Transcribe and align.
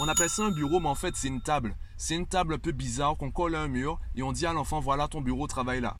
On 0.00 0.08
appelle 0.08 0.30
ça 0.30 0.44
un 0.44 0.50
bureau, 0.50 0.80
mais 0.80 0.88
en 0.88 0.94
fait, 0.94 1.14
c'est 1.16 1.28
une 1.28 1.42
table. 1.42 1.76
C'est 1.98 2.14
une 2.14 2.26
table 2.26 2.54
un 2.54 2.58
peu 2.58 2.72
bizarre 2.72 3.16
qu'on 3.16 3.30
colle 3.30 3.54
à 3.54 3.60
un 3.60 3.68
mur 3.68 4.00
et 4.16 4.22
on 4.22 4.32
dit 4.32 4.46
à 4.46 4.52
l'enfant, 4.52 4.80
voilà 4.80 5.06
ton 5.06 5.20
bureau, 5.20 5.46
travaille 5.46 5.80
là. 5.80 5.96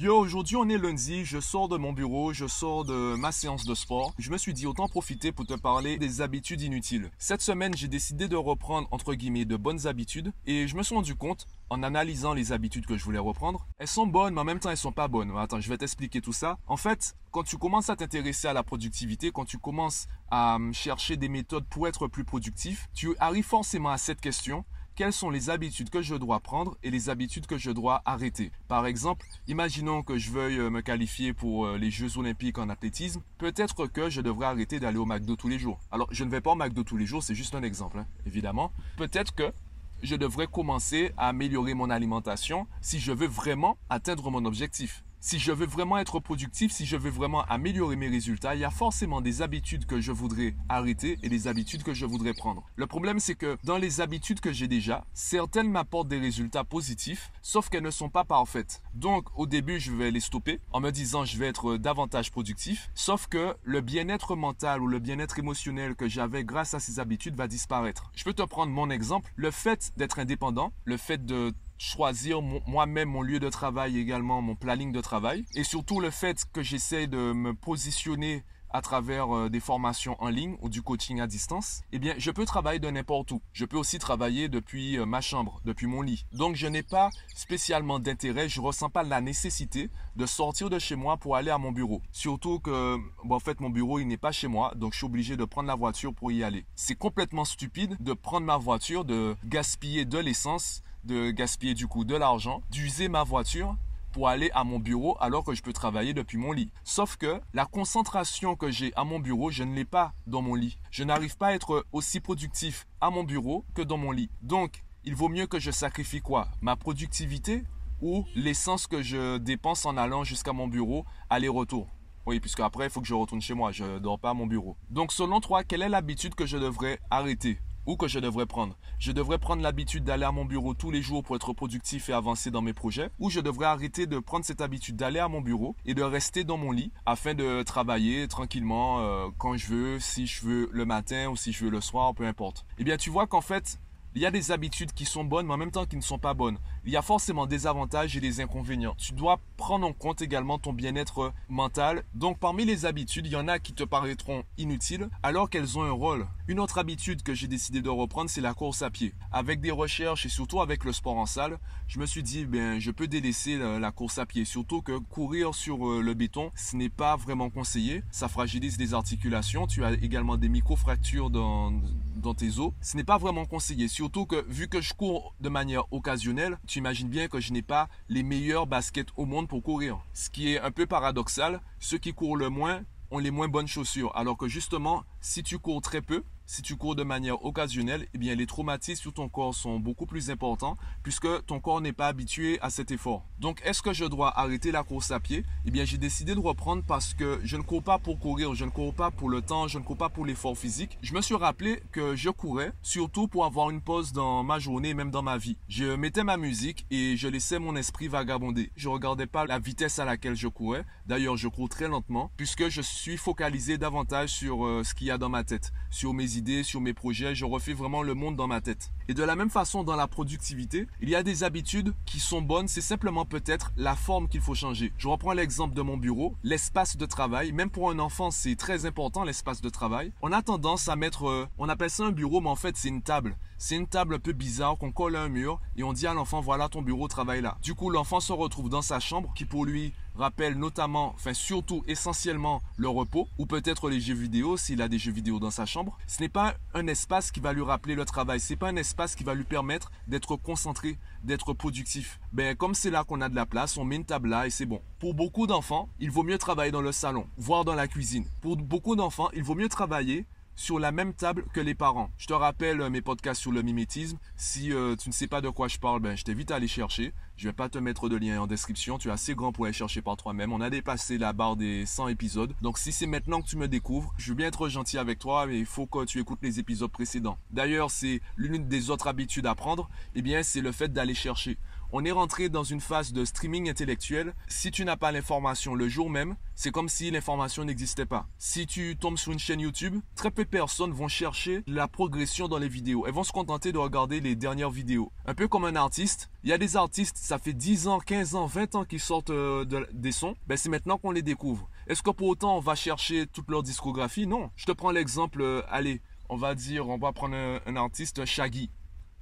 Yo, 0.00 0.16
aujourd'hui 0.16 0.56
on 0.56 0.66
est 0.70 0.78
lundi, 0.78 1.26
je 1.26 1.40
sors 1.40 1.68
de 1.68 1.76
mon 1.76 1.92
bureau, 1.92 2.32
je 2.32 2.46
sors 2.46 2.86
de 2.86 3.14
ma 3.16 3.32
séance 3.32 3.66
de 3.66 3.74
sport. 3.74 4.14
Je 4.16 4.30
me 4.30 4.38
suis 4.38 4.54
dit 4.54 4.66
autant 4.66 4.88
profiter 4.88 5.30
pour 5.30 5.44
te 5.44 5.52
parler 5.52 5.98
des 5.98 6.22
habitudes 6.22 6.62
inutiles. 6.62 7.10
Cette 7.18 7.42
semaine, 7.42 7.76
j'ai 7.76 7.86
décidé 7.86 8.26
de 8.26 8.34
reprendre 8.34 8.88
entre 8.92 9.12
guillemets 9.12 9.44
de 9.44 9.56
bonnes 9.56 9.86
habitudes 9.86 10.32
et 10.46 10.66
je 10.66 10.74
me 10.74 10.82
suis 10.82 10.94
rendu 10.94 11.14
compte 11.14 11.46
en 11.68 11.82
analysant 11.82 12.32
les 12.32 12.52
habitudes 12.52 12.86
que 12.86 12.96
je 12.96 13.04
voulais 13.04 13.18
reprendre, 13.18 13.66
elles 13.78 13.88
sont 13.88 14.06
bonnes 14.06 14.32
mais 14.32 14.40
en 14.40 14.44
même 14.44 14.58
temps 14.58 14.70
elles 14.70 14.78
sont 14.78 14.90
pas 14.90 15.06
bonnes. 15.06 15.36
Attends, 15.36 15.60
je 15.60 15.68
vais 15.68 15.76
t'expliquer 15.76 16.22
tout 16.22 16.32
ça. 16.32 16.58
En 16.66 16.78
fait, 16.78 17.14
quand 17.30 17.42
tu 17.42 17.58
commences 17.58 17.90
à 17.90 17.96
t'intéresser 17.96 18.48
à 18.48 18.54
la 18.54 18.62
productivité, 18.62 19.30
quand 19.30 19.44
tu 19.44 19.58
commences 19.58 20.08
à 20.30 20.54
hum, 20.54 20.72
chercher 20.72 21.18
des 21.18 21.28
méthodes 21.28 21.66
pour 21.68 21.86
être 21.86 22.08
plus 22.08 22.24
productif, 22.24 22.88
tu 22.94 23.14
arrives 23.18 23.44
forcément 23.44 23.90
à 23.90 23.98
cette 23.98 24.22
question 24.22 24.64
quelles 25.00 25.14
sont 25.14 25.30
les 25.30 25.48
habitudes 25.48 25.88
que 25.88 26.02
je 26.02 26.14
dois 26.14 26.40
prendre 26.40 26.76
et 26.82 26.90
les 26.90 27.08
habitudes 27.08 27.46
que 27.46 27.56
je 27.56 27.70
dois 27.70 28.02
arrêter. 28.04 28.52
Par 28.68 28.84
exemple, 28.84 29.24
imaginons 29.48 30.02
que 30.02 30.18
je 30.18 30.30
veuille 30.30 30.58
euh, 30.58 30.68
me 30.68 30.82
qualifier 30.82 31.32
pour 31.32 31.64
euh, 31.64 31.78
les 31.78 31.90
Jeux 31.90 32.18
olympiques 32.18 32.58
en 32.58 32.68
athlétisme, 32.68 33.22
peut-être 33.38 33.86
que 33.86 34.10
je 34.10 34.20
devrais 34.20 34.44
arrêter 34.44 34.78
d'aller 34.78 34.98
au 34.98 35.06
McDo 35.06 35.36
tous 35.36 35.48
les 35.48 35.58
jours. 35.58 35.80
Alors, 35.90 36.06
je 36.10 36.22
ne 36.22 36.28
vais 36.28 36.42
pas 36.42 36.50
au 36.50 36.54
McDo 36.54 36.82
tous 36.82 36.98
les 36.98 37.06
jours, 37.06 37.22
c'est 37.22 37.34
juste 37.34 37.54
un 37.54 37.62
exemple, 37.62 37.98
hein, 37.98 38.06
évidemment. 38.26 38.72
Peut-être 38.98 39.34
que 39.34 39.54
je 40.02 40.16
devrais 40.16 40.48
commencer 40.48 41.12
à 41.16 41.28
améliorer 41.28 41.72
mon 41.72 41.88
alimentation 41.88 42.66
si 42.82 43.00
je 43.00 43.12
veux 43.12 43.26
vraiment 43.26 43.78
atteindre 43.88 44.30
mon 44.30 44.44
objectif 44.44 45.02
si 45.20 45.38
je 45.38 45.52
veux 45.52 45.66
vraiment 45.66 45.98
être 45.98 46.18
productif, 46.18 46.72
si 46.72 46.86
je 46.86 46.96
veux 46.96 47.10
vraiment 47.10 47.42
améliorer 47.42 47.96
mes 47.96 48.08
résultats, 48.08 48.54
il 48.54 48.60
y 48.60 48.64
a 48.64 48.70
forcément 48.70 49.20
des 49.20 49.42
habitudes 49.42 49.86
que 49.86 50.00
je 50.00 50.12
voudrais 50.12 50.54
arrêter 50.68 51.18
et 51.22 51.28
des 51.28 51.46
habitudes 51.46 51.82
que 51.82 51.94
je 51.94 52.06
voudrais 52.06 52.32
prendre. 52.32 52.64
Le 52.76 52.86
problème, 52.86 53.20
c'est 53.20 53.34
que 53.34 53.58
dans 53.64 53.76
les 53.76 54.00
habitudes 54.00 54.40
que 54.40 54.52
j'ai 54.52 54.66
déjà, 54.66 55.04
certaines 55.12 55.70
m'apportent 55.70 56.08
des 56.08 56.18
résultats 56.18 56.64
positifs, 56.64 57.30
sauf 57.42 57.68
qu'elles 57.68 57.82
ne 57.82 57.90
sont 57.90 58.08
pas 58.08 58.24
parfaites. 58.24 58.82
Donc, 58.94 59.26
au 59.36 59.46
début, 59.46 59.78
je 59.78 59.92
vais 59.92 60.10
les 60.10 60.20
stopper 60.20 60.60
en 60.72 60.80
me 60.80 60.90
disant 60.90 61.24
je 61.24 61.36
vais 61.36 61.46
être 61.46 61.76
davantage 61.76 62.30
productif, 62.30 62.90
sauf 62.94 63.26
que 63.26 63.54
le 63.62 63.80
bien-être 63.82 64.36
mental 64.36 64.80
ou 64.80 64.86
le 64.86 64.98
bien-être 64.98 65.38
émotionnel 65.38 65.94
que 65.96 66.08
j'avais 66.08 66.44
grâce 66.44 66.74
à 66.74 66.80
ces 66.80 66.98
habitudes 66.98 67.36
va 67.36 67.46
disparaître. 67.46 68.10
Je 68.16 68.24
peux 68.24 68.32
te 68.32 68.42
prendre 68.42 68.72
mon 68.72 68.90
exemple. 68.90 69.32
Le 69.36 69.50
fait 69.50 69.92
d'être 69.96 70.18
indépendant, 70.18 70.72
le 70.84 70.96
fait 70.96 71.24
de 71.24 71.52
choisir 71.80 72.42
moi-même 72.42 73.08
mon 73.08 73.22
lieu 73.22 73.40
de 73.40 73.48
travail 73.48 73.98
également, 73.98 74.42
mon 74.42 74.54
planning 74.54 74.92
de 74.92 75.00
travail. 75.00 75.46
Et 75.54 75.64
surtout 75.64 75.98
le 75.98 76.10
fait 76.10 76.44
que 76.52 76.62
j'essaie 76.62 77.06
de 77.06 77.32
me 77.32 77.54
positionner 77.54 78.44
à 78.72 78.82
travers 78.82 79.34
euh, 79.34 79.48
des 79.48 79.58
formations 79.58 80.16
en 80.22 80.28
ligne 80.28 80.56
ou 80.60 80.68
du 80.68 80.82
coaching 80.82 81.20
à 81.20 81.26
distance, 81.26 81.82
eh 81.90 81.98
bien, 81.98 82.14
je 82.18 82.30
peux 82.30 82.44
travailler 82.44 82.78
de 82.78 82.88
n'importe 82.88 83.32
où. 83.32 83.42
Je 83.52 83.64
peux 83.64 83.76
aussi 83.76 83.98
travailler 83.98 84.48
depuis 84.48 84.96
euh, 84.96 85.06
ma 85.06 85.20
chambre, 85.20 85.60
depuis 85.64 85.86
mon 85.86 86.02
lit. 86.02 86.24
Donc, 86.32 86.54
je 86.54 86.68
n'ai 86.68 86.84
pas 86.84 87.10
spécialement 87.34 87.98
d'intérêt, 87.98 88.48
je 88.48 88.60
ressens 88.60 88.90
pas 88.90 89.02
la 89.02 89.20
nécessité 89.20 89.90
de 90.14 90.26
sortir 90.26 90.70
de 90.70 90.78
chez 90.78 90.94
moi 90.94 91.16
pour 91.16 91.34
aller 91.34 91.50
à 91.50 91.58
mon 91.58 91.72
bureau. 91.72 92.00
Surtout 92.12 92.60
que, 92.60 92.96
en 93.28 93.40
fait, 93.40 93.58
mon 93.58 93.70
bureau, 93.70 93.98
il 93.98 94.06
n'est 94.06 94.16
pas 94.16 94.32
chez 94.32 94.46
moi, 94.46 94.72
donc 94.76 94.92
je 94.92 94.98
suis 94.98 95.06
obligé 95.06 95.36
de 95.36 95.44
prendre 95.44 95.66
la 95.66 95.74
voiture 95.74 96.14
pour 96.14 96.30
y 96.30 96.44
aller. 96.44 96.64
C'est 96.76 96.94
complètement 96.94 97.44
stupide 97.44 97.96
de 97.98 98.12
prendre 98.12 98.46
ma 98.46 98.56
voiture, 98.56 99.04
de 99.04 99.34
gaspiller 99.44 100.04
de 100.04 100.18
l'essence 100.18 100.82
de 101.04 101.30
gaspiller 101.30 101.74
du 101.74 101.86
coup 101.86 102.04
de 102.04 102.16
l'argent, 102.16 102.62
d'user 102.70 103.08
ma 103.08 103.24
voiture 103.24 103.76
pour 104.12 104.28
aller 104.28 104.50
à 104.54 104.64
mon 104.64 104.78
bureau 104.78 105.16
alors 105.20 105.44
que 105.44 105.54
je 105.54 105.62
peux 105.62 105.72
travailler 105.72 106.14
depuis 106.14 106.36
mon 106.36 106.52
lit. 106.52 106.70
Sauf 106.84 107.16
que 107.16 107.40
la 107.54 107.64
concentration 107.64 108.56
que 108.56 108.70
j'ai 108.70 108.92
à 108.96 109.04
mon 109.04 109.20
bureau, 109.20 109.50
je 109.50 109.62
ne 109.62 109.74
l'ai 109.74 109.84
pas 109.84 110.12
dans 110.26 110.42
mon 110.42 110.54
lit. 110.54 110.78
Je 110.90 111.04
n'arrive 111.04 111.36
pas 111.36 111.48
à 111.48 111.52
être 111.52 111.86
aussi 111.92 112.20
productif 112.20 112.86
à 113.00 113.10
mon 113.10 113.22
bureau 113.22 113.64
que 113.74 113.82
dans 113.82 113.98
mon 113.98 114.10
lit. 114.10 114.30
Donc, 114.42 114.82
il 115.04 115.14
vaut 115.14 115.28
mieux 115.28 115.46
que 115.46 115.58
je 115.58 115.70
sacrifie 115.70 116.20
quoi? 116.20 116.48
Ma 116.60 116.76
productivité 116.76 117.64
ou 118.02 118.24
l'essence 118.34 118.86
que 118.86 119.02
je 119.02 119.38
dépense 119.38 119.86
en 119.86 119.96
allant 119.96 120.24
jusqu'à 120.24 120.52
mon 120.52 120.68
bureau, 120.68 121.04
aller-retour? 121.28 121.86
Oui, 122.26 122.38
puisque 122.40 122.60
après, 122.60 122.86
il 122.86 122.90
faut 122.90 123.00
que 123.00 123.06
je 123.06 123.14
retourne 123.14 123.40
chez 123.40 123.54
moi. 123.54 123.72
Je 123.72 123.84
ne 123.84 123.98
dors 123.98 124.18
pas 124.18 124.30
à 124.30 124.34
mon 124.34 124.46
bureau. 124.46 124.76
Donc, 124.90 125.12
selon 125.12 125.40
toi, 125.40 125.64
quelle 125.64 125.82
est 125.82 125.88
l'habitude 125.88 126.34
que 126.34 126.46
je 126.46 126.58
devrais 126.58 126.98
arrêter? 127.10 127.58
Ou 127.86 127.96
que 127.96 128.08
je 128.08 128.18
devrais 128.18 128.46
prendre 128.46 128.76
Je 128.98 129.12
devrais 129.12 129.38
prendre 129.38 129.62
l'habitude 129.62 130.04
d'aller 130.04 130.24
à 130.24 130.32
mon 130.32 130.44
bureau 130.44 130.74
tous 130.74 130.90
les 130.90 131.02
jours 131.02 131.22
pour 131.22 131.36
être 131.36 131.52
productif 131.52 132.08
et 132.08 132.12
avancer 132.12 132.50
dans 132.50 132.62
mes 132.62 132.72
projets 132.72 133.10
ou 133.18 133.30
je 133.30 133.40
devrais 133.40 133.66
arrêter 133.66 134.06
de 134.06 134.18
prendre 134.18 134.44
cette 134.44 134.60
habitude 134.60 134.96
d'aller 134.96 135.18
à 135.18 135.28
mon 135.28 135.40
bureau 135.40 135.76
et 135.84 135.94
de 135.94 136.02
rester 136.02 136.44
dans 136.44 136.56
mon 136.56 136.72
lit 136.72 136.92
afin 137.06 137.34
de 137.34 137.62
travailler 137.62 138.28
tranquillement 138.28 139.00
euh, 139.00 139.28
quand 139.38 139.56
je 139.56 139.66
veux, 139.68 140.00
si 140.00 140.26
je 140.26 140.44
veux 140.44 140.68
le 140.72 140.84
matin 140.84 141.28
ou 141.28 141.36
si 141.36 141.52
je 141.52 141.64
veux 141.64 141.70
le 141.70 141.80
soir, 141.80 142.14
peu 142.14 142.26
importe. 142.26 142.66
Eh 142.78 142.84
bien, 142.84 142.96
tu 142.96 143.10
vois 143.10 143.26
qu'en 143.26 143.40
fait, 143.40 143.78
il 144.14 144.22
y 144.22 144.26
a 144.26 144.30
des 144.30 144.50
habitudes 144.50 144.92
qui 144.92 145.04
sont 145.04 145.24
bonnes, 145.24 145.46
mais 145.46 145.54
en 145.54 145.58
même 145.58 145.70
temps 145.70 145.86
qui 145.86 145.96
ne 145.96 146.02
sont 146.02 146.18
pas 146.18 146.34
bonnes. 146.34 146.58
Il 146.84 146.90
y 146.90 146.96
a 146.96 147.02
forcément 147.02 147.46
des 147.46 147.66
avantages 147.66 148.16
et 148.16 148.20
des 148.20 148.40
inconvénients. 148.40 148.94
Tu 148.98 149.12
dois 149.12 149.40
prendre 149.56 149.86
en 149.86 149.92
compte 149.92 150.22
également 150.22 150.58
ton 150.58 150.72
bien-être 150.72 151.32
mental. 151.48 152.02
Donc 152.14 152.38
parmi 152.38 152.64
les 152.64 152.86
habitudes, 152.86 153.26
il 153.26 153.32
y 153.32 153.36
en 153.36 153.48
a 153.48 153.58
qui 153.58 153.72
te 153.72 153.84
paraîtront 153.84 154.42
inutiles 154.58 155.08
alors 155.22 155.48
qu'elles 155.48 155.78
ont 155.78 155.84
un 155.84 155.92
rôle. 155.92 156.26
Une 156.48 156.58
autre 156.58 156.78
habitude 156.78 157.22
que 157.22 157.34
j'ai 157.34 157.46
décidé 157.46 157.82
de 157.82 157.88
reprendre, 157.88 158.28
c'est 158.28 158.40
la 158.40 158.54
course 158.54 158.82
à 158.82 158.90
pied. 158.90 159.14
Avec 159.30 159.60
des 159.60 159.70
recherches 159.70 160.26
et 160.26 160.28
surtout 160.28 160.60
avec 160.60 160.84
le 160.84 160.92
sport 160.92 161.16
en 161.16 161.26
salle, 161.26 161.58
je 161.86 162.00
me 162.00 162.06
suis 162.06 162.24
dit, 162.24 162.44
ben, 162.44 162.80
je 162.80 162.90
peux 162.90 163.06
délaisser 163.06 163.56
la, 163.56 163.92
course 163.92 164.18
à 164.18 164.26
pied. 164.26 164.44
Surtout 164.44 164.82
que 164.82 164.98
courir 164.98 165.54
sur 165.54 165.88
euh, 165.88 166.00
le 166.00 166.14
béton, 166.14 166.50
ce 166.56 166.76
n'est 166.76 166.88
pas 166.88 167.16
vraiment 167.16 167.50
conseillé. 167.50 168.02
Ça 168.10 168.28
fragilise 168.28 168.78
les 168.78 168.94
articulations. 168.94 169.66
Tu 169.66 169.84
as 169.84 169.92
également 169.92 170.36
des 170.36 170.48
micro-fractures 170.48 171.30
dans 171.30 171.72
dans 172.20 172.34
tes 172.34 172.58
os, 172.58 172.72
ce 172.80 172.96
n'est 172.96 173.04
pas 173.04 173.18
vraiment 173.18 173.46
conseillé. 173.46 173.88
Surtout 173.88 174.26
que 174.26 174.44
vu 174.48 174.68
que 174.68 174.80
je 174.80 174.94
cours 174.94 175.34
de 175.40 175.48
manière 175.48 175.92
occasionnelle, 175.92 176.58
tu 176.66 176.78
imagines 176.78 177.08
bien 177.08 177.28
que 177.28 177.40
je 177.40 177.52
n'ai 177.52 177.62
pas 177.62 177.88
les 178.08 178.22
meilleurs 178.22 178.66
baskets 178.66 179.08
au 179.16 179.26
monde 179.26 179.48
pour 179.48 179.62
courir. 179.62 179.98
Ce 180.12 180.30
qui 180.30 180.52
est 180.52 180.60
un 180.60 180.70
peu 180.70 180.86
paradoxal, 180.86 181.60
ceux 181.78 181.98
qui 181.98 182.12
courent 182.12 182.36
le 182.36 182.48
moins 182.48 182.82
ont 183.10 183.18
les 183.18 183.30
moins 183.30 183.48
bonnes 183.48 183.66
chaussures. 183.66 184.14
Alors 184.14 184.36
que 184.36 184.48
justement, 184.48 185.02
si 185.20 185.42
tu 185.42 185.58
cours 185.58 185.80
très 185.80 186.00
peu, 186.00 186.22
si 186.50 186.62
tu 186.62 186.74
cours 186.74 186.96
de 186.96 187.04
manière 187.04 187.44
occasionnelle, 187.44 188.08
eh 188.12 188.18
bien 188.18 188.34
les 188.34 188.44
traumatismes 188.44 189.00
sur 189.00 189.12
ton 189.12 189.28
corps 189.28 189.54
sont 189.54 189.78
beaucoup 189.78 190.04
plus 190.04 190.30
importants 190.30 190.76
puisque 191.04 191.28
ton 191.46 191.60
corps 191.60 191.80
n'est 191.80 191.92
pas 191.92 192.08
habitué 192.08 192.58
à 192.60 192.70
cet 192.70 192.90
effort. 192.90 193.24
Donc 193.38 193.62
est-ce 193.64 193.82
que 193.82 193.92
je 193.92 194.04
dois 194.04 194.36
arrêter 194.36 194.72
la 194.72 194.82
course 194.82 195.12
à 195.12 195.20
pied? 195.20 195.44
Eh 195.64 195.70
bien 195.70 195.84
j'ai 195.84 195.96
décidé 195.96 196.34
de 196.34 196.40
reprendre 196.40 196.82
parce 196.84 197.14
que 197.14 197.38
je 197.44 197.56
ne 197.56 197.62
cours 197.62 197.84
pas 197.84 198.00
pour 198.00 198.18
courir, 198.18 198.56
je 198.56 198.64
ne 198.64 198.70
cours 198.70 198.92
pas 198.92 199.12
pour 199.12 199.28
le 199.28 199.42
temps, 199.42 199.68
je 199.68 199.78
ne 199.78 199.84
cours 199.84 199.96
pas 199.96 200.08
pour 200.08 200.26
l'effort 200.26 200.58
physique. 200.58 200.98
Je 201.02 201.14
me 201.14 201.20
suis 201.20 201.36
rappelé 201.36 201.84
que 201.92 202.16
je 202.16 202.30
courais 202.30 202.72
surtout 202.82 203.28
pour 203.28 203.44
avoir 203.44 203.70
une 203.70 203.80
pause 203.80 204.12
dans 204.12 204.42
ma 204.42 204.58
journée, 204.58 204.92
même 204.92 205.12
dans 205.12 205.22
ma 205.22 205.38
vie. 205.38 205.56
Je 205.68 205.94
mettais 205.94 206.24
ma 206.24 206.36
musique 206.36 206.84
et 206.90 207.16
je 207.16 207.28
laissais 207.28 207.60
mon 207.60 207.76
esprit 207.76 208.08
vagabonder. 208.08 208.72
Je 208.74 208.88
regardais 208.88 209.28
pas 209.28 209.46
la 209.46 209.60
vitesse 209.60 210.00
à 210.00 210.04
laquelle 210.04 210.34
je 210.34 210.48
courais. 210.48 210.84
D'ailleurs, 211.06 211.36
je 211.36 211.46
cours 211.46 211.68
très 211.68 211.86
lentement 211.86 212.32
puisque 212.36 212.68
je 212.70 212.82
suis 212.82 213.16
focalisé 213.16 213.78
davantage 213.78 214.30
sur 214.30 214.66
euh, 214.66 214.82
ce 214.82 214.94
qu'il 214.94 215.06
y 215.06 215.12
a 215.12 215.18
dans 215.18 215.28
ma 215.28 215.44
tête, 215.44 215.72
sur 215.90 216.12
mes 216.12 216.36
idées 216.36 216.39
sur 216.62 216.80
mes 216.80 216.94
projets, 216.94 217.34
je 217.34 217.44
refais 217.44 217.74
vraiment 217.74 218.02
le 218.02 218.14
monde 218.14 218.34
dans 218.34 218.46
ma 218.46 218.60
tête. 218.60 218.90
Et 219.08 219.14
de 219.14 219.22
la 219.22 219.36
même 219.36 219.50
façon, 219.50 219.84
dans 219.84 219.96
la 219.96 220.06
productivité, 220.06 220.86
il 221.02 221.10
y 221.10 221.14
a 221.14 221.22
des 221.22 221.44
habitudes 221.44 221.92
qui 222.06 222.18
sont 222.18 222.40
bonnes, 222.40 222.66
c'est 222.66 222.80
simplement 222.80 223.26
peut-être 223.26 223.72
la 223.76 223.94
forme 223.94 224.26
qu'il 224.26 224.40
faut 224.40 224.54
changer. 224.54 224.92
Je 224.96 225.08
reprends 225.08 225.32
l'exemple 225.32 225.74
de 225.74 225.82
mon 225.82 225.98
bureau, 225.98 226.34
l'espace 226.42 226.96
de 226.96 227.06
travail, 227.06 227.52
même 227.52 227.70
pour 227.70 227.90
un 227.90 227.98
enfant, 227.98 228.30
c'est 228.30 228.56
très 228.56 228.86
important 228.86 229.24
l'espace 229.24 229.60
de 229.60 229.68
travail. 229.68 230.12
On 230.22 230.32
a 230.32 230.42
tendance 230.42 230.88
à 230.88 230.96
mettre, 230.96 231.28
euh, 231.28 231.46
on 231.58 231.68
appelle 231.68 231.90
ça 231.90 232.04
un 232.04 232.12
bureau, 232.12 232.40
mais 232.40 232.48
en 232.48 232.56
fait 232.56 232.76
c'est 232.76 232.88
une 232.88 233.02
table. 233.02 233.36
C'est 233.62 233.76
une 233.76 233.86
table 233.86 234.14
un 234.14 234.18
peu 234.18 234.32
bizarre 234.32 234.78
qu'on 234.78 234.90
colle 234.90 235.16
à 235.16 235.20
un 235.20 235.28
mur 235.28 235.60
et 235.76 235.82
on 235.82 235.92
dit 235.92 236.06
à 236.06 236.14
l'enfant 236.14 236.40
voilà 236.40 236.70
ton 236.70 236.80
bureau 236.80 237.08
travaille 237.08 237.42
là. 237.42 237.58
Du 237.60 237.74
coup 237.74 237.90
l'enfant 237.90 238.18
se 238.18 238.32
retrouve 238.32 238.70
dans 238.70 238.80
sa 238.80 239.00
chambre 239.00 239.34
qui 239.34 239.44
pour 239.44 239.66
lui 239.66 239.92
rappelle 240.14 240.54
notamment, 240.54 241.12
enfin 241.14 241.34
surtout 241.34 241.84
essentiellement 241.86 242.62
le 242.78 242.88
repos 242.88 243.28
ou 243.36 243.44
peut-être 243.44 243.90
les 243.90 244.00
jeux 244.00 244.14
vidéo 244.14 244.56
s'il 244.56 244.80
a 244.80 244.88
des 244.88 244.98
jeux 244.98 245.12
vidéo 245.12 245.38
dans 245.38 245.50
sa 245.50 245.66
chambre. 245.66 245.98
Ce 246.06 246.22
n'est 246.22 246.30
pas 246.30 246.54
un 246.72 246.86
espace 246.86 247.30
qui 247.30 247.40
va 247.40 247.52
lui 247.52 247.60
rappeler 247.60 247.94
le 247.94 248.06
travail, 248.06 248.40
c'est 248.40 248.56
pas 248.56 248.68
un 248.68 248.76
espace 248.76 249.14
qui 249.14 249.24
va 249.24 249.34
lui 249.34 249.44
permettre 249.44 249.92
d'être 250.08 250.36
concentré, 250.36 250.96
d'être 251.22 251.52
productif. 251.52 252.18
Ben 252.32 252.56
comme 252.56 252.72
c'est 252.72 252.90
là 252.90 253.04
qu'on 253.04 253.20
a 253.20 253.28
de 253.28 253.36
la 253.36 253.44
place, 253.44 253.76
on 253.76 253.84
met 253.84 253.96
une 253.96 254.06
table 254.06 254.30
là 254.30 254.46
et 254.46 254.50
c'est 254.50 254.64
bon. 254.64 254.80
Pour 255.00 255.12
beaucoup 255.12 255.46
d'enfants, 255.46 255.90
il 255.98 256.10
vaut 256.10 256.22
mieux 256.22 256.38
travailler 256.38 256.72
dans 256.72 256.80
le 256.80 256.92
salon, 256.92 257.26
voire 257.36 257.66
dans 257.66 257.74
la 257.74 257.88
cuisine. 257.88 258.24
Pour 258.40 258.56
beaucoup 258.56 258.96
d'enfants, 258.96 259.28
il 259.34 259.42
vaut 259.42 259.54
mieux 259.54 259.68
travailler 259.68 260.24
sur 260.60 260.78
la 260.78 260.92
même 260.92 261.14
table 261.14 261.46
que 261.54 261.60
les 261.60 261.74
parents. 261.74 262.10
Je 262.18 262.26
te 262.26 262.34
rappelle 262.34 262.82
euh, 262.82 262.90
mes 262.90 263.00
podcasts 263.00 263.40
sur 263.40 263.50
le 263.50 263.62
mimétisme. 263.62 264.18
Si 264.36 264.74
euh, 264.74 264.94
tu 264.94 265.08
ne 265.08 265.14
sais 265.14 265.26
pas 265.26 265.40
de 265.40 265.48
quoi 265.48 265.68
je 265.68 265.78
parle, 265.78 266.00
ben, 266.00 266.14
je 266.14 266.22
t'invite 266.22 266.50
à 266.50 266.56
aller 266.56 266.68
chercher. 266.68 267.14
Je 267.38 267.48
vais 267.48 267.54
pas 267.54 267.70
te 267.70 267.78
mettre 267.78 268.10
de 268.10 268.16
lien 268.16 268.42
en 268.42 268.46
description. 268.46 268.98
Tu 268.98 269.08
es 269.08 269.10
assez 269.10 269.34
grand 269.34 269.52
pour 269.52 269.64
aller 269.64 269.72
chercher 269.72 270.02
par 270.02 270.18
toi-même. 270.18 270.52
On 270.52 270.60
a 270.60 270.68
dépassé 270.68 271.16
la 271.16 271.32
barre 271.32 271.56
des 271.56 271.86
100 271.86 272.08
épisodes. 272.08 272.52
Donc 272.60 272.76
si 272.76 272.92
c'est 272.92 273.06
maintenant 273.06 273.40
que 273.40 273.46
tu 273.46 273.56
me 273.56 273.68
découvres, 273.68 274.12
je 274.18 274.28
veux 274.28 274.34
bien 274.34 274.48
être 274.48 274.68
gentil 274.68 274.98
avec 274.98 275.18
toi, 275.18 275.46
mais 275.46 275.58
il 275.58 275.64
faut 275.64 275.86
que 275.86 276.04
tu 276.04 276.20
écoutes 276.20 276.40
les 276.42 276.58
épisodes 276.58 276.92
précédents. 276.92 277.38
D'ailleurs, 277.50 277.90
c'est 277.90 278.20
l'une 278.36 278.68
des 278.68 278.90
autres 278.90 279.06
habitudes 279.06 279.46
à 279.46 279.54
prendre. 279.54 279.88
Eh 280.14 280.20
bien, 280.20 280.42
c'est 280.42 280.60
le 280.60 280.72
fait 280.72 280.92
d'aller 280.92 281.14
chercher. 281.14 281.56
On 281.92 282.04
est 282.04 282.10
rentré 282.10 282.48
dans 282.48 282.62
une 282.62 282.80
phase 282.80 283.12
de 283.12 283.24
streaming 283.24 283.68
intellectuel. 283.68 284.34
Si 284.48 284.70
tu 284.70 284.84
n'as 284.84 284.96
pas 284.96 285.12
l'information 285.12 285.74
le 285.74 285.88
jour 285.88 286.08
même, 286.08 286.36
c'est 286.54 286.70
comme 286.70 286.88
si 286.88 287.10
l'information 287.10 287.64
n'existait 287.64 288.06
pas. 288.06 288.26
Si 288.38 288.66
tu 288.66 288.96
tombes 288.96 289.18
sur 289.18 289.32
une 289.32 289.38
chaîne 289.38 289.60
YouTube, 289.60 290.00
très 290.14 290.30
peu 290.30 290.44
de 290.44 290.50
personnes 290.50 290.92
vont 290.92 291.08
chercher 291.08 291.62
la 291.66 291.88
progression 291.88 292.48
dans 292.48 292.58
les 292.58 292.68
vidéos. 292.68 293.06
Elles 293.06 293.14
vont 293.14 293.24
se 293.24 293.32
contenter 293.32 293.72
de 293.72 293.78
regarder 293.78 294.20
les 294.20 294.36
dernières 294.36 294.70
vidéos. 294.70 295.10
Un 295.26 295.34
peu 295.34 295.48
comme 295.48 295.64
un 295.64 295.76
artiste. 295.76 296.30
Il 296.44 296.50
y 296.50 296.52
a 296.52 296.58
des 296.58 296.76
artistes, 296.76 297.16
ça 297.16 297.38
fait 297.38 297.52
10 297.52 297.88
ans, 297.88 297.98
15 297.98 298.34
ans, 298.34 298.46
20 298.46 298.74
ans 298.76 298.84
qu'ils 298.84 299.00
sortent 299.00 299.30
euh, 299.30 299.64
des 299.92 300.12
sons. 300.12 300.36
Ben, 300.46 300.56
c'est 300.56 300.68
maintenant 300.68 300.98
qu'on 300.98 301.10
les 301.10 301.22
découvre. 301.22 301.68
Est-ce 301.86 302.02
que 302.02 302.10
pour 302.10 302.28
autant 302.28 302.56
on 302.56 302.60
va 302.60 302.74
chercher 302.74 303.26
toute 303.26 303.50
leur 303.50 303.62
discographie? 303.62 304.26
Non. 304.26 304.50
Je 304.54 304.66
te 304.66 304.72
prends 304.72 304.90
l'exemple, 304.90 305.42
euh, 305.42 305.62
allez, 305.68 306.00
on 306.28 306.36
va 306.36 306.54
dire, 306.54 306.88
on 306.88 306.98
va 306.98 307.12
prendre 307.12 307.34
un, 307.34 307.60
un 307.66 307.76
artiste, 307.76 308.24
Shaggy. 308.24 308.70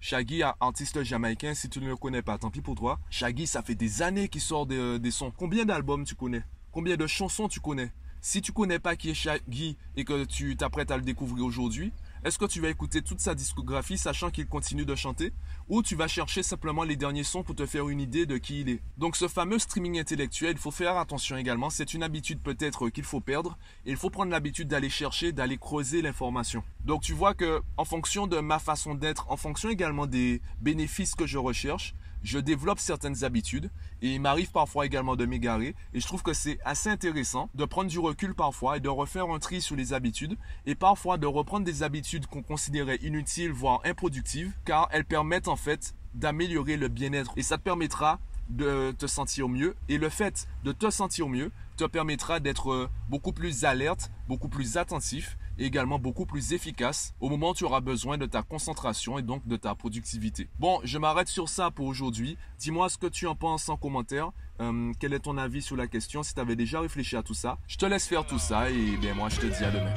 Shaggy, 0.00 0.42
artiste 0.60 1.02
jamaïcain, 1.02 1.54
si 1.54 1.68
tu 1.68 1.80
ne 1.80 1.88
le 1.88 1.96
connais 1.96 2.22
pas, 2.22 2.38
tant 2.38 2.50
pis 2.50 2.60
pour 2.60 2.76
toi. 2.76 3.00
Shaggy, 3.10 3.46
ça 3.46 3.62
fait 3.62 3.74
des 3.74 4.00
années 4.02 4.28
qu'il 4.28 4.40
sort 4.40 4.66
des, 4.66 4.98
des 4.98 5.10
sons. 5.10 5.32
Combien 5.36 5.64
d'albums 5.64 6.04
tu 6.04 6.14
connais? 6.14 6.44
Combien 6.70 6.96
de 6.96 7.06
chansons 7.06 7.48
tu 7.48 7.60
connais? 7.60 7.90
Si 8.20 8.40
tu 8.40 8.52
connais 8.52 8.78
pas 8.78 8.96
qui 8.96 9.10
est 9.10 9.14
Shaggy 9.14 9.76
et 9.96 10.04
que 10.04 10.24
tu 10.24 10.56
t'apprêtes 10.56 10.90
à 10.90 10.96
le 10.96 11.02
découvrir 11.02 11.44
aujourd'hui, 11.44 11.92
est-ce 12.28 12.38
que 12.38 12.44
tu 12.44 12.60
vas 12.60 12.68
écouter 12.68 13.00
toute 13.00 13.20
sa 13.20 13.34
discographie 13.34 13.96
sachant 13.96 14.30
qu'il 14.30 14.46
continue 14.46 14.84
de 14.84 14.94
chanter 14.94 15.32
ou 15.68 15.82
tu 15.82 15.96
vas 15.96 16.08
chercher 16.08 16.42
simplement 16.42 16.84
les 16.84 16.94
derniers 16.94 17.24
sons 17.24 17.42
pour 17.42 17.54
te 17.54 17.64
faire 17.64 17.88
une 17.88 18.00
idée 18.00 18.26
de 18.26 18.36
qui 18.36 18.60
il 18.60 18.68
est? 18.68 18.82
Donc 18.98 19.16
ce 19.16 19.28
fameux 19.28 19.58
streaming 19.58 19.98
intellectuel, 19.98 20.52
il 20.52 20.58
faut 20.58 20.70
faire 20.70 20.98
attention 20.98 21.38
également, 21.38 21.70
c'est 21.70 21.94
une 21.94 22.02
habitude 22.02 22.42
peut-être 22.42 22.90
qu'il 22.90 23.04
faut 23.04 23.20
perdre. 23.20 23.56
Il 23.86 23.96
faut 23.96 24.10
prendre 24.10 24.30
l'habitude 24.30 24.68
d'aller 24.68 24.90
chercher, 24.90 25.32
d'aller 25.32 25.56
creuser 25.56 26.02
l'information. 26.02 26.62
Donc 26.84 27.00
tu 27.00 27.14
vois 27.14 27.32
que 27.32 27.62
en 27.78 27.86
fonction 27.86 28.26
de 28.26 28.40
ma 28.40 28.58
façon 28.58 28.94
d'être, 28.94 29.30
en 29.30 29.38
fonction 29.38 29.70
également 29.70 30.06
des 30.06 30.42
bénéfices 30.60 31.14
que 31.14 31.26
je 31.26 31.38
recherche, 31.38 31.94
je 32.22 32.38
développe 32.38 32.78
certaines 32.78 33.24
habitudes 33.24 33.70
et 34.02 34.14
il 34.14 34.20
m'arrive 34.20 34.50
parfois 34.50 34.86
également 34.86 35.16
de 35.16 35.26
m'égarer 35.26 35.74
et 35.94 36.00
je 36.00 36.06
trouve 36.06 36.22
que 36.22 36.32
c'est 36.32 36.58
assez 36.64 36.88
intéressant 36.88 37.48
de 37.54 37.64
prendre 37.64 37.90
du 37.90 37.98
recul 37.98 38.34
parfois 38.34 38.76
et 38.76 38.80
de 38.80 38.88
refaire 38.88 39.30
un 39.30 39.38
tri 39.38 39.60
sur 39.60 39.76
les 39.76 39.92
habitudes 39.92 40.36
et 40.66 40.74
parfois 40.74 41.18
de 41.18 41.26
reprendre 41.26 41.64
des 41.64 41.82
habitudes 41.82 42.26
qu'on 42.26 42.42
considérait 42.42 42.98
inutiles 43.02 43.52
voire 43.52 43.80
improductives 43.84 44.52
car 44.64 44.88
elles 44.92 45.04
permettent 45.04 45.48
en 45.48 45.56
fait 45.56 45.94
d'améliorer 46.14 46.76
le 46.76 46.88
bien-être 46.88 47.32
et 47.36 47.42
ça 47.42 47.58
te 47.58 47.62
permettra 47.62 48.18
de 48.48 48.92
te 48.92 49.06
sentir 49.06 49.48
mieux 49.48 49.76
et 49.88 49.98
le 49.98 50.08
fait 50.08 50.48
de 50.64 50.72
te 50.72 50.90
sentir 50.90 51.28
mieux 51.28 51.52
te 51.76 51.84
permettra 51.84 52.40
d'être 52.40 52.90
beaucoup 53.08 53.32
plus 53.32 53.64
alerte, 53.64 54.10
beaucoup 54.26 54.48
plus 54.48 54.76
attentif 54.76 55.38
également 55.58 55.98
beaucoup 55.98 56.26
plus 56.26 56.52
efficace 56.52 57.14
au 57.20 57.28
moment 57.28 57.50
où 57.50 57.54
tu 57.54 57.64
auras 57.64 57.80
besoin 57.80 58.18
de 58.18 58.26
ta 58.26 58.42
concentration 58.42 59.18
et 59.18 59.22
donc 59.22 59.46
de 59.46 59.56
ta 59.56 59.74
productivité. 59.74 60.48
Bon, 60.58 60.80
je 60.84 60.98
m'arrête 60.98 61.28
sur 61.28 61.48
ça 61.48 61.70
pour 61.70 61.86
aujourd'hui. 61.86 62.36
Dis-moi 62.58 62.88
ce 62.88 62.98
que 62.98 63.06
tu 63.06 63.26
en 63.26 63.34
penses 63.34 63.68
en 63.68 63.76
commentaire. 63.76 64.30
Euh, 64.60 64.92
quel 64.98 65.12
est 65.12 65.20
ton 65.20 65.38
avis 65.38 65.62
sur 65.62 65.76
la 65.76 65.86
question 65.86 66.22
Si 66.22 66.34
tu 66.34 66.40
avais 66.40 66.56
déjà 66.56 66.80
réfléchi 66.80 67.16
à 67.16 67.22
tout 67.22 67.34
ça, 67.34 67.58
je 67.68 67.76
te 67.76 67.86
laisse 67.86 68.06
faire 68.06 68.26
tout 68.26 68.38
ça 68.38 68.70
et 68.70 68.96
bien 68.96 69.14
moi 69.14 69.28
je 69.28 69.40
te 69.40 69.46
dis 69.46 69.64
à 69.64 69.70
demain. 69.70 69.94